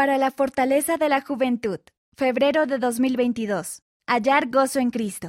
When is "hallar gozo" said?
4.06-4.78